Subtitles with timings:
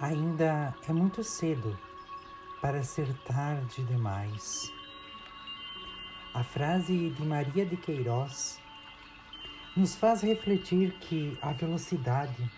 [0.00, 1.78] Ainda é muito cedo
[2.62, 4.72] para ser tarde demais.
[6.32, 8.58] A frase de Maria de Queiroz
[9.76, 12.50] nos faz refletir que a velocidade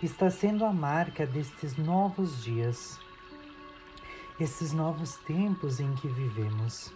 [0.00, 2.96] está sendo a marca destes novos dias,
[4.38, 6.94] esses novos tempos em que vivemos.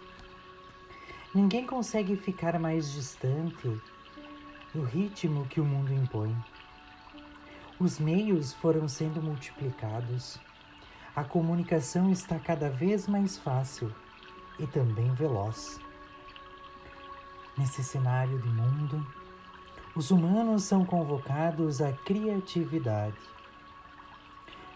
[1.35, 3.81] Ninguém consegue ficar mais distante
[4.73, 6.33] do ritmo que o mundo impõe.
[7.83, 10.39] Os meios foram sendo multiplicados.
[11.13, 13.93] A comunicação está cada vez mais fácil
[14.57, 15.81] e também veloz.
[17.57, 19.05] Nesse cenário de mundo,
[19.93, 23.19] os humanos são convocados à criatividade.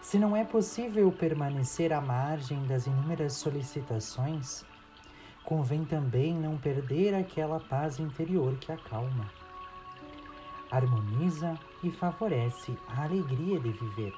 [0.02, 4.66] Se não é possível permanecer à margem das inúmeras solicitações,
[5.46, 9.30] convém também não perder aquela paz interior que acalma
[10.70, 14.14] harmoniza e favorece a alegria de viver.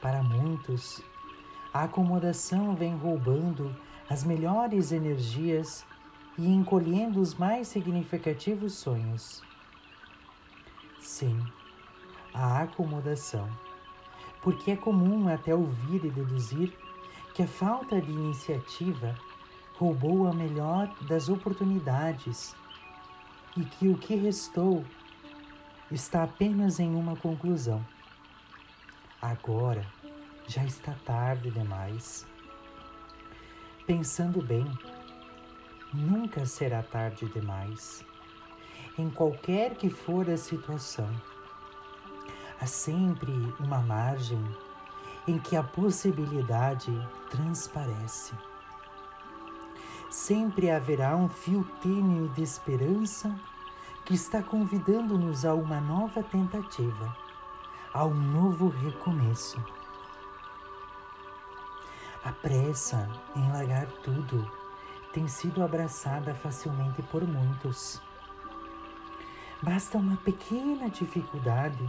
[0.00, 1.02] Para muitos,
[1.72, 3.74] a acomodação vem roubando
[4.08, 5.86] as melhores energias
[6.36, 9.42] e encolhendo os mais significativos sonhos.
[11.00, 11.38] Sim,
[12.32, 13.48] a acomodação,
[14.42, 16.76] porque é comum até ouvir e deduzir
[17.34, 19.14] que a falta de iniciativa
[19.74, 22.54] roubou a melhor das oportunidades
[23.56, 24.84] e que o que restou
[25.90, 27.84] está apenas em uma conclusão.
[29.20, 29.86] Agora
[30.46, 32.26] já está tarde demais.
[33.86, 34.66] Pensando bem,
[35.92, 38.04] nunca será tarde demais.
[38.98, 41.10] Em qualquer que for a situação,
[42.60, 44.42] há sempre uma margem
[45.26, 46.90] em que a possibilidade
[47.30, 48.34] transparece
[50.10, 53.34] sempre haverá um fio tênue de esperança
[54.10, 57.16] que está convidando-nos a uma nova tentativa,
[57.94, 59.64] a um novo recomeço.
[62.24, 64.50] A pressa em largar tudo
[65.12, 68.02] tem sido abraçada facilmente por muitos.
[69.62, 71.88] Basta uma pequena dificuldade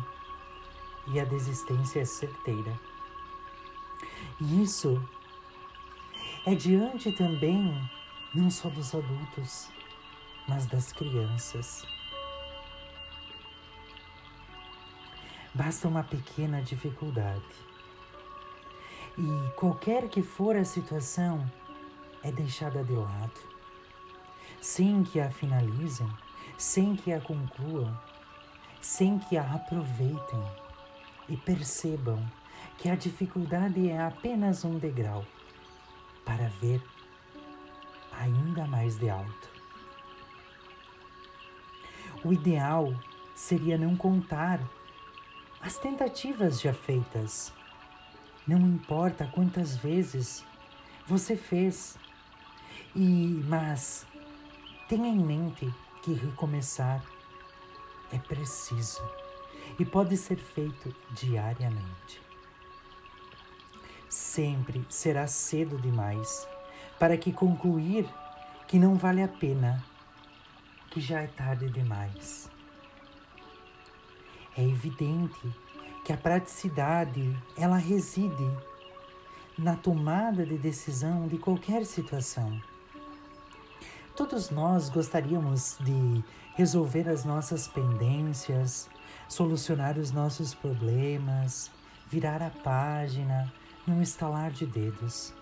[1.07, 2.79] e a desistência é certeira.
[4.40, 5.03] E isso
[6.45, 7.90] é diante também
[8.35, 9.72] não só dos adultos,
[10.47, 11.84] mas das crianças.
[15.53, 17.44] Basta uma pequena dificuldade.
[19.17, 21.45] E qualquer que for a situação,
[22.23, 23.39] é deixada de lado.
[24.62, 26.07] Sem que a finalizem,
[26.57, 28.00] sem que a concluam,
[28.79, 30.44] sem que a aproveitem
[31.28, 32.25] e percebam
[32.78, 35.25] que a dificuldade é apenas um degrau
[36.23, 36.81] para ver
[38.12, 39.50] ainda mais de alto.
[42.23, 42.94] O ideal
[43.35, 44.62] seria não contar
[45.61, 47.53] as tentativas já feitas.
[48.47, 50.44] Não importa quantas vezes
[51.07, 51.97] você fez.
[52.95, 54.05] E mas
[54.89, 55.71] tenha em mente
[56.03, 57.03] que recomeçar
[58.11, 59.01] é preciso
[59.79, 62.21] e pode ser feito diariamente.
[64.09, 66.45] Sempre será cedo demais
[67.00, 68.05] para que concluir
[68.67, 69.81] que não vale a pena,
[70.89, 72.50] que já é tarde demais.
[74.57, 75.53] É evidente
[76.03, 78.50] que a praticidade, ela reside
[79.57, 82.62] na tomada de decisão de qualquer situação.
[84.16, 86.23] Todos nós gostaríamos de
[86.56, 88.89] resolver as nossas pendências,
[89.29, 91.72] solucionar os nossos problemas,
[92.09, 93.51] virar a página
[93.88, 95.33] num estalar de dedos.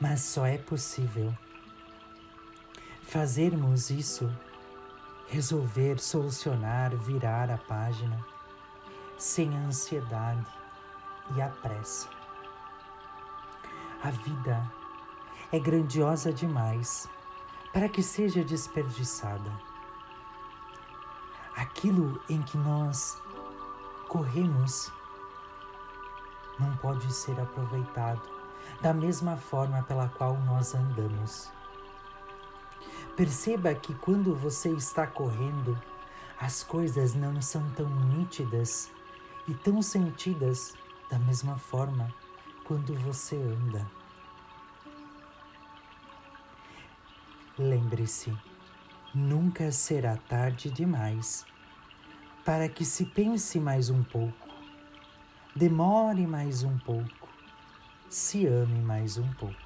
[0.00, 1.32] Mas só é possível
[3.12, 4.32] fazermos isso,
[5.32, 8.22] resolver, solucionar, virar a página,
[9.16, 10.46] sem a ansiedade
[11.34, 12.06] e a pressa.
[14.02, 14.70] A vida
[15.50, 17.08] é grandiosa demais
[17.72, 19.50] para que seja desperdiçada.
[21.56, 23.18] Aquilo em que nós
[24.08, 24.92] corremos
[26.58, 28.20] não pode ser aproveitado
[28.82, 31.50] da mesma forma pela qual nós andamos.
[33.16, 35.78] Perceba que quando você está correndo,
[36.40, 38.90] as coisas não são tão nítidas
[39.46, 40.74] e tão sentidas
[41.10, 42.12] da mesma forma
[42.64, 43.86] quando você anda.
[47.58, 48.34] Lembre-se,
[49.14, 51.44] nunca será tarde demais
[52.46, 54.48] para que se pense mais um pouco,
[55.54, 57.28] demore mais um pouco
[58.08, 59.56] se ame mais um pouco.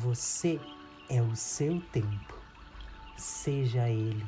[0.00, 0.60] Você
[1.08, 2.34] é o seu tempo,
[3.16, 4.26] seja ele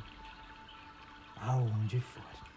[1.40, 2.47] aonde for.